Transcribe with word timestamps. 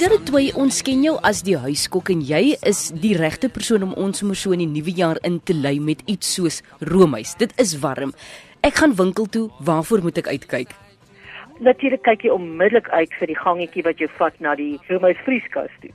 De 0.00 0.16
Toey, 0.24 0.46
ons 0.56 0.78
ken 0.80 1.02
jou 1.04 1.12
as 1.28 1.42
die 1.44 1.58
huiskok 1.60 2.08
en 2.14 2.22
jy 2.24 2.54
is 2.64 2.78
die 3.02 3.10
regte 3.18 3.50
persoon 3.52 3.82
om 3.84 3.90
ons 4.00 4.22
sommer 4.22 4.38
so 4.40 4.54
in 4.56 4.62
die 4.62 4.68
nuwe 4.70 4.94
jaar 4.96 5.18
in 5.28 5.36
te 5.44 5.52
lei 5.52 5.74
met 5.76 6.00
iets 6.08 6.30
soos 6.38 6.62
roomys. 6.88 7.34
Dit 7.36 7.52
is 7.60 7.74
warm. 7.82 8.14
Ek 8.64 8.80
gaan 8.80 8.94
winkel 8.96 9.28
toe, 9.28 9.42
waarvoor 9.60 10.00
moet 10.06 10.22
ek 10.22 10.30
uitkyk? 10.32 10.72
Natuurlik 11.60 12.00
kyk 12.08 12.24
jy 12.24 12.32
onmiddellik 12.32 12.88
uit 12.88 13.12
vir 13.20 13.28
die 13.34 13.38
gangetjie 13.42 13.84
wat 13.90 14.00
jou 14.00 14.08
vat 14.16 14.40
na 14.40 14.56
die 14.56 14.78
roomys 14.88 15.20
vrieskas 15.28 15.76
toe. 15.84 15.92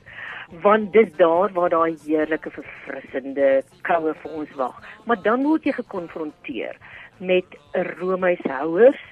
Want 0.62 0.94
dis 0.94 1.10
daar 1.18 1.50
waar 1.58 1.74
daai 1.74 1.98
heerlike 2.06 2.54
verfrissende 2.54 3.50
koue 3.90 4.14
vir 4.22 4.38
ons 4.38 4.54
wag. 4.62 4.78
Maar 5.10 5.18
dan 5.26 5.42
word 5.50 5.66
jy 5.66 5.74
gekonfronteer 5.82 6.78
met 7.18 7.58
roomyshouers 7.98 9.02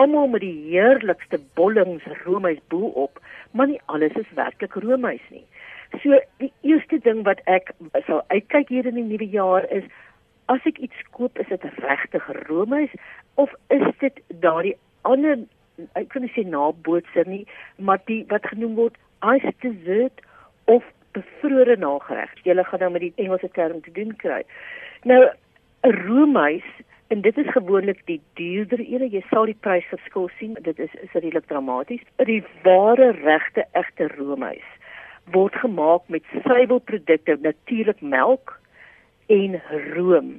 almal 0.00 0.30
met 0.32 0.44
die 0.44 0.56
heerlikste 0.70 1.40
bollings 1.58 2.06
roomys 2.24 2.60
bo 2.72 2.92
op, 3.04 3.20
maar 3.52 3.68
nie 3.68 3.80
alles 3.92 4.16
is 4.20 4.36
werklik 4.38 4.74
roomys 4.84 5.24
nie. 5.30 5.44
So 6.02 6.18
die 6.42 6.52
eerste 6.62 7.00
ding 7.04 7.24
wat 7.26 7.42
ek 7.50 7.72
sal 8.06 8.22
uitkyk 8.30 8.70
hier 8.72 8.86
in 8.86 8.96
die 9.00 9.08
nuwe 9.08 9.28
jaar 9.28 9.66
is 9.74 9.84
as 10.50 10.64
ek 10.66 10.80
iets 10.82 11.02
koop, 11.14 11.38
is 11.38 11.50
dit 11.50 11.66
regtig 11.84 12.26
roomys 12.48 12.94
of 13.42 13.52
is 13.74 13.86
dit 14.02 14.22
daardie 14.42 14.76
ander 15.08 15.38
ek 15.96 16.10
kan 16.12 16.24
nie 16.24 16.32
sê 16.34 16.44
nabootser 16.44 17.28
nie, 17.28 17.44
maar 17.78 18.00
die 18.08 18.22
wat 18.32 18.48
genoem 18.52 18.76
word 18.78 18.98
ice 19.34 19.52
dessert 19.64 20.20
of 20.70 20.84
bevrore 21.16 21.76
nagereg. 21.80 22.32
Jy 22.44 22.56
gaan 22.68 22.84
nou 22.84 22.90
met 22.96 23.06
die 23.06 23.14
Engelse 23.16 23.50
term 23.56 23.80
te 23.82 23.92
doen 23.96 24.12
kry. 24.16 24.42
Nou 25.04 25.22
'n 25.26 25.96
roomys 26.06 26.66
en 27.10 27.20
dit 27.20 27.38
is 27.38 27.50
gewoonlik 27.50 28.02
die 28.06 28.20
duurder 28.38 28.78
ene. 28.78 29.08
Jy 29.10 29.22
sal 29.30 29.48
die 29.50 29.58
prysverskil 29.66 30.28
sien. 30.38 30.54
Dit 30.62 30.78
is 30.78 30.92
is 31.02 31.16
redelik 31.16 31.48
dramaties. 31.50 32.04
Die 32.28 32.42
ware 32.62 33.10
regte 33.22 33.66
egte 33.72 34.06
roomys 34.16 34.68
word 35.34 35.54
gemaak 35.62 36.06
met 36.06 36.24
suiwelprodukte, 36.44 37.36
natuurlik 37.42 38.00
melk 38.00 38.56
en 39.26 39.60
room. 39.94 40.30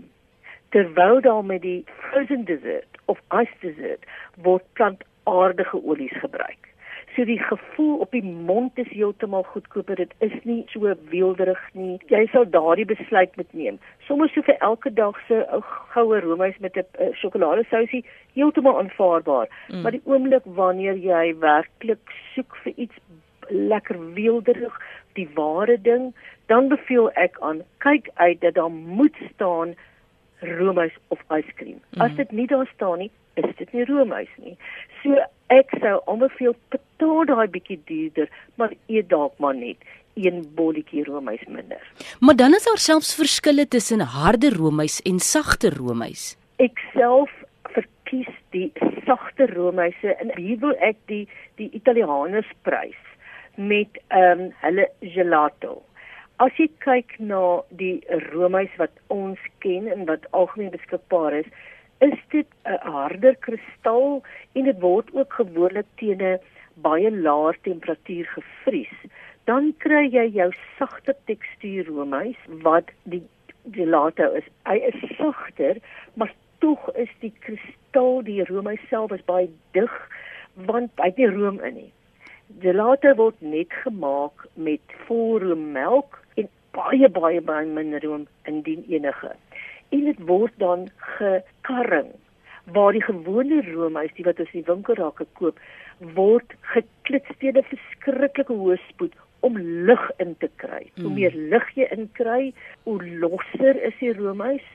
Terwyl 0.76 1.22
daar 1.22 1.46
met 1.46 1.62
die 1.62 1.84
frozen 2.00 2.44
dessert 2.46 3.00
of 3.06 3.20
ice 3.30 3.56
dessert 3.60 4.08
word 4.36 4.64
plantaardige 4.74 5.84
olies 5.84 6.18
gebruik. 6.24 6.71
So 7.16 7.26
die 7.28 7.40
gevoel 7.40 7.98
op 7.98 8.12
die 8.12 8.24
mond 8.24 8.78
is 8.80 8.88
heeltemal 8.90 9.44
goedkoper. 9.44 9.96
Dit 9.96 10.14
is 10.20 10.34
nie 10.44 10.64
so 10.72 10.94
weelderig 11.10 11.60
nie. 11.74 11.98
Jy 12.08 12.22
sal 12.32 12.46
daardie 12.50 12.86
besluit 12.88 13.36
moet 13.36 13.54
neem. 13.54 13.80
Sommige 14.08 14.34
so 14.34 14.48
vir 14.48 14.58
elke 14.68 14.94
dag 14.94 15.20
se 15.28 15.42
ou 15.52 15.60
goue 15.94 16.22
roomys 16.24 16.58
met 16.60 16.78
'n 16.78 17.12
sjokoladesousie 17.20 18.06
heeltemal 18.34 18.78
aanvaarbaar. 18.80 19.48
Mm. 19.68 19.82
Maar 19.82 19.92
die 19.92 20.06
oomblik 20.06 20.46
wanneer 20.46 20.96
jy 20.96 21.36
werklik 21.40 22.16
soek 22.36 22.56
vir 22.64 22.74
iets 22.76 22.96
lekker 23.50 24.14
weelderig, 24.14 24.82
die 25.14 25.30
ware 25.36 25.82
ding, 25.82 26.14
dan 26.46 26.68
beveel 26.68 27.12
ek 27.12 27.38
aan 27.40 27.62
kyk 27.78 28.10
uit 28.14 28.42
dat 28.42 28.54
daar 28.54 28.72
moet 28.72 29.16
staan 29.34 29.76
roomys 30.40 30.96
of 31.08 31.20
yskrem. 31.28 31.82
Mm. 31.92 32.02
As 32.02 32.16
dit 32.16 32.32
nie 32.32 32.48
daar 32.48 32.70
staan 32.74 32.98
nie, 32.98 33.12
is 33.34 33.56
dit 33.58 33.74
nie 33.74 33.86
roomys 33.86 34.32
nie. 34.38 34.58
So 35.04 35.18
ek 35.48 35.74
sou 35.82 36.00
aanbeveel 36.06 36.56
betaal 37.02 37.26
daai 37.26 37.50
bietjie 37.50 37.80
duurder, 37.90 38.30
maar 38.56 38.74
eet 38.88 39.10
dalk 39.10 39.34
maar 39.40 39.56
net 39.56 39.78
een 40.14 40.44
bolletjie 40.56 41.04
roomys 41.08 41.44
minder. 41.48 41.82
Maar 42.20 42.36
dan 42.36 42.54
is 42.54 42.64
daar 42.64 42.78
selfs 42.78 43.16
verskille 43.16 43.68
tussen 43.68 44.00
harde 44.00 44.50
roomys 44.50 45.02
en 45.02 45.20
sagte 45.20 45.70
roomys. 45.70 46.36
Ek 46.60 46.78
self 46.94 47.32
verkies 47.74 48.30
die 48.52 48.72
sagte 49.06 49.48
roomyse 49.54 50.16
en 50.20 50.34
hier 50.36 50.60
wil 50.60 50.76
ek 50.80 51.00
die 51.08 51.28
die 51.58 51.70
Italianers 51.74 52.50
prys 52.68 53.00
met 53.56 53.98
ehm 54.10 54.48
um, 54.48 54.52
hulle 54.62 54.90
gelato. 55.02 55.82
As 56.38 56.54
jy 56.58 56.68
kyk 56.84 57.18
na 57.20 57.62
die 57.70 58.02
roomys 58.32 58.72
wat 58.78 58.94
ons 59.14 59.40
ken 59.64 59.88
en 59.88 60.08
wat 60.10 60.26
algemeen 60.32 60.74
beskikbaar 60.74 61.34
is, 61.44 61.50
is 62.02 62.18
dit 62.30 62.48
'n 62.66 62.80
harder 62.92 63.36
kristal 63.40 64.24
en 64.54 64.64
dit 64.66 64.80
word 64.82 65.08
ook 65.14 65.34
gewoonlik 65.34 65.88
teen 65.96 66.22
'n 66.22 66.40
baie 66.76 67.12
laer 67.12 67.58
temperatuur 67.68 68.30
gevries. 68.36 68.96
Dan 69.50 69.74
kry 69.84 70.06
jy 70.14 70.28
jou 70.36 70.50
sagte 70.78 71.16
tekstuur 71.26 71.90
roomys 71.90 72.40
wat 72.66 72.92
die 73.04 73.24
gelato 73.72 74.30
is. 74.38 74.48
Hy 74.70 74.78
is 74.92 75.00
sagter, 75.18 75.82
maar 76.14 76.34
tog 76.60 76.90
is 76.96 77.10
die 77.20 77.34
kristal, 77.46 78.22
die 78.26 78.44
roomys 78.50 78.84
self 78.90 79.12
is 79.12 79.26
baie 79.26 79.50
dig 79.78 79.98
want 80.68 80.92
hy 81.00 81.08
het 81.08 81.18
nie 81.18 81.30
room 81.32 81.62
in 81.64 81.78
nie. 81.80 81.92
Gelato 82.62 83.14
word 83.16 83.40
net 83.40 83.72
gemaak 83.84 84.44
met 84.60 84.98
volroommelk 85.08 86.20
en 86.36 86.50
baie 86.76 87.10
baie 87.10 87.40
baie 87.42 87.66
minder 87.66 88.04
room 88.04 88.28
indien 88.50 88.84
enige 88.92 89.32
en 89.92 90.04
dit 90.08 90.20
word 90.28 90.54
dan 90.64 90.88
gekarring 91.18 92.12
waar 92.74 92.92
die 92.96 93.04
gewone 93.04 93.62
roomys 93.72 94.14
die 94.18 94.26
wat 94.28 94.40
ons 94.40 94.54
in 94.54 94.62
die 94.62 94.70
winkelrake 94.70 95.26
koop 95.40 95.60
word 96.18 96.56
geklits 96.74 97.38
teen 97.40 97.58
'n 97.58 97.70
verskriklike 97.74 98.54
hoë 98.54 98.78
spoed 98.90 99.16
om 99.42 99.58
lug 99.58 100.12
in 100.18 100.36
te 100.38 100.50
kry. 100.56 100.84
Mm. 100.86 101.04
Hoe 101.04 101.06
hmm. 101.06 101.14
meer 101.20 101.36
lug 101.54 101.70
jy 101.76 101.88
inkry, 101.96 102.54
hoe 102.84 103.00
losser 103.24 103.78
is 103.84 103.94
die 104.00 104.14
roomys. 104.14 104.66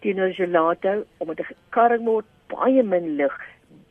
Teenoor 0.00 0.34
gelato 0.34 1.04
omdat 1.18 1.36
dit 1.36 1.46
gekarring 1.46 2.04
word, 2.04 2.26
baie 2.46 2.82
min 2.82 3.16
lug, 3.16 3.34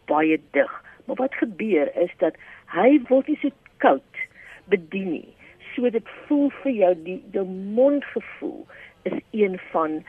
baie 0.08 0.40
dig. 0.52 0.72
Maar 1.06 1.16
wat 1.16 1.36
gebeur 1.42 1.92
is 1.96 2.14
dat 2.24 2.40
hy 2.74 3.00
word 3.10 3.28
nie 3.28 3.40
so 3.42 3.52
koud 3.84 4.24
bedien 4.72 5.12
nie. 5.12 5.36
So 5.74 5.90
dit 5.90 6.08
voel 6.28 6.50
vir 6.64 6.72
jou 6.72 6.94
die 7.04 7.20
die 7.34 7.46
mondgevoel 7.76 8.66
is 9.10 9.20
een 9.32 9.60
van 9.72 10.02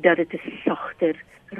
dat 0.00 0.16
dit 0.16 0.32
'n 0.32 0.60
sagter, 0.64 1.14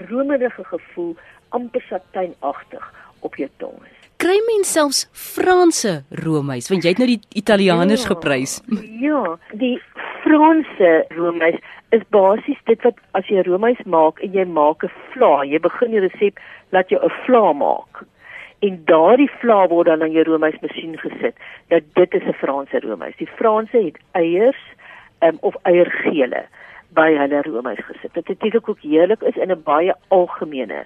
romerige 0.08 0.64
gevoel 0.64 1.16
amper 1.48 1.82
satijnagtig 1.88 2.92
op 3.20 3.36
jou 3.36 3.48
tong 3.56 3.78
is. 3.82 4.02
Kry 4.16 4.38
mens 4.46 4.72
selfs 4.72 5.08
Franse 5.12 6.04
roomys, 6.10 6.68
want 6.70 6.84
jy 6.84 6.92
het 6.94 7.00
nou 7.02 7.08
die 7.10 7.20
Italianers 7.34 8.02
ja, 8.02 8.08
geprys. 8.14 8.60
Ja, 9.02 9.38
die 9.58 9.82
Franse 10.22 11.04
roomys 11.08 11.58
is 11.90 12.04
basies 12.14 12.60
dit 12.64 12.82
wat 12.86 13.00
as 13.18 13.26
jy 13.26 13.42
roomys 13.42 13.82
maak 13.84 14.22
en 14.22 14.32
jy 14.32 14.44
maak 14.46 14.84
'n 14.84 14.92
vla, 15.10 15.42
jy 15.44 15.58
begin 15.58 15.90
die 15.90 16.04
resep 16.06 16.38
laat 16.70 16.88
jy 16.90 16.98
'n 17.02 17.10
vla 17.26 17.52
maak. 17.52 18.04
En 18.62 18.84
daardie 18.86 19.30
vla 19.40 19.66
word 19.68 19.86
dan 19.86 20.02
in 20.02 20.12
jou 20.12 20.24
roomysmasjien 20.24 20.94
gesit. 20.98 21.34
Nou 21.70 21.80
dit 21.94 22.14
is 22.14 22.22
'n 22.22 22.38
Franse 22.38 22.80
roomys. 22.80 23.16
Die 23.18 23.32
Franse 23.38 23.76
het 23.76 23.98
eiers 24.12 24.62
um, 25.20 25.38
of 25.40 25.56
eiergele 25.62 26.46
by 26.94 27.10
hulle 27.16 27.42
roomys 27.42 27.80
gesit. 27.86 28.14
Dit 28.14 28.28
natuurlik 28.28 28.68
ook 28.68 28.80
heerlik 28.80 29.22
is 29.22 29.36
in 29.36 29.50
'n 29.50 29.62
baie 29.64 29.94
algemene 30.08 30.84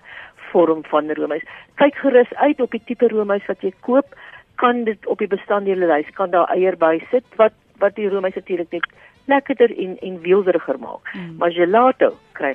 vorm 0.53 0.84
van 0.84 1.12
roomys. 1.12 1.44
Kyk 1.75 1.94
gerus 1.94 2.34
uit 2.34 2.61
op 2.61 2.71
die 2.71 2.83
tipe 2.84 3.09
roomys 3.09 3.47
wat 3.47 3.61
jy 3.61 3.72
koop, 3.81 4.15
kan 4.55 4.84
dit 4.84 5.06
op 5.06 5.19
die 5.19 5.28
bestanddele 5.28 5.87
lys 5.87 6.11
kan 6.16 6.31
daar 6.31 6.49
eier 6.55 6.77
by 6.77 6.99
sit 7.11 7.25
wat 7.37 7.53
wat 7.78 7.95
die 7.95 8.09
roomys 8.09 8.34
natuurlik 8.34 8.72
net 8.72 8.87
lekkerder 9.27 9.78
en 9.78 9.99
en 9.99 10.21
weelderiger 10.21 10.78
maak. 10.78 11.15
Mm. 11.15 11.34
Maar 11.39 11.53
gelato 11.53 12.15
kry 12.33 12.55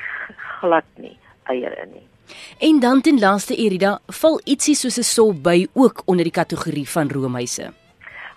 glad 0.59 0.85
nie 0.95 1.17
eier 1.43 1.77
in 1.83 1.91
nie. 1.91 2.07
En 2.59 2.79
dan 2.79 3.01
ten 3.01 3.19
laaste 3.19 3.55
Erida, 3.55 3.99
val 4.07 4.39
ietsie 4.43 4.75
soos 4.75 4.97
'n 4.97 5.03
solby 5.03 5.67
ook 5.73 6.01
onder 6.05 6.23
die 6.23 6.37
kategorie 6.41 6.89
van 6.89 7.09
roomyse. 7.09 7.73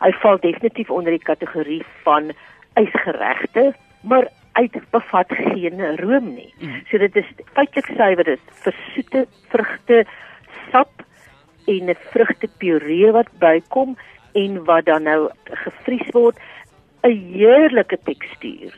Hy 0.01 0.13
val 0.13 0.39
definitief 0.41 0.91
onder 0.91 1.11
die 1.11 1.23
kategorie 1.23 1.83
van 2.03 2.33
ysgeregte, 2.75 3.75
maar 4.03 4.29
uit 4.55 4.77
bevat 4.91 5.31
geen 5.35 5.81
room 5.97 6.35
nie. 6.35 6.55
Mm. 6.59 6.83
So 6.91 6.99
dit 7.03 7.17
is 7.17 7.31
feitelik 7.57 7.91
suiwer 7.97 8.29
is 8.37 8.43
versoete 8.67 9.27
vrugte 9.53 10.05
sap 10.71 11.03
en 11.67 11.91
'n 11.91 11.97
vrugtepuree 12.13 13.11
wat 13.13 13.31
bykom 13.39 13.97
en 14.33 14.65
wat 14.65 14.85
dan 14.85 15.03
nou 15.03 15.31
gevries 15.63 16.11
word 16.13 16.39
'n 17.03 17.19
heerlike 17.35 17.99
tekstuur. 18.05 18.73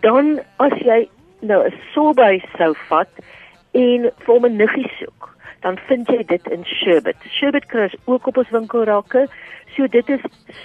Dan 0.00 0.40
as 0.56 0.76
jy 0.78 1.08
nou 1.40 1.64
'n 1.64 1.74
sorbet 1.92 2.44
sou 2.58 2.74
vat 2.88 3.12
en 3.72 4.10
vir 4.24 4.40
'n 4.40 4.56
nuggie 4.56 4.90
soek, 4.98 5.36
dan 5.60 5.78
vind 5.88 6.08
jy 6.08 6.22
dit 6.24 6.46
in 6.46 6.64
sherbet. 6.64 7.16
Sherbet 7.28 7.66
kry 7.66 7.88
jy 7.88 7.98
ook 8.04 8.26
op 8.26 8.36
ons 8.36 8.50
winkelrakke. 8.50 9.28
So 9.76 9.86
dit 9.86 10.08
is 10.08 10.20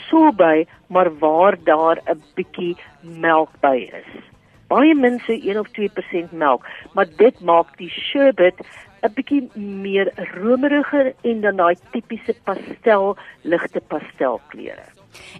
sorbet, 0.10 0.68
maar 0.88 1.10
waar 1.20 1.56
daar 1.64 1.98
'n 2.06 2.22
bietjie 2.36 2.76
melk 3.02 3.50
by 3.62 3.90
is 3.92 4.32
baie 4.72 4.96
min 4.96 5.20
so 5.26 5.36
1 5.36 5.60
of 5.60 5.68
2% 5.78 6.32
melk, 6.32 6.66
maar 6.96 7.10
dit 7.20 7.44
maak 7.52 7.76
die 7.78 7.92
sherbet 7.92 8.64
'n 9.02 9.14
bietjie 9.18 9.50
meer 9.56 10.12
romeriger 10.38 11.14
en 11.24 11.42
dan 11.42 11.56
daai 11.58 11.76
tipiese 11.92 12.36
pastel, 12.46 13.18
ligte 13.42 13.82
pastelkleure. 13.90 14.86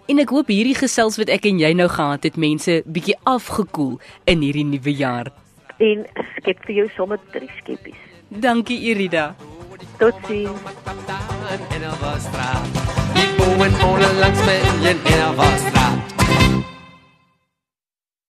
En 0.08 0.18
ek 0.18 0.32
hoop 0.34 0.48
hierdie 0.50 0.74
gesels 0.74 1.16
wat 1.20 1.28
ek 1.28 1.46
en 1.46 1.58
jy 1.58 1.72
nou 1.72 1.88
gehad 1.88 2.26
het, 2.26 2.36
mense 2.36 2.82
bietjie 2.86 3.16
afgekoel 3.24 4.00
in 4.26 4.42
hierdie 4.42 4.66
nuwe 4.66 4.92
jaar. 4.92 5.30
En 5.78 6.06
skep 6.36 6.58
vir 6.66 6.74
jou 6.74 6.88
sommer 6.96 7.18
drie 7.32 7.50
skeppies. 7.62 8.00
Dankie 8.28 8.80
Irida. 8.90 9.34
Totsiens. 9.98 10.60
go 13.42 13.62
en 13.62 13.72
måle 13.82 14.12
langs 14.20 14.44
med 14.44 14.86
en 14.90 14.98
her 15.04 15.34
var 15.34 16.11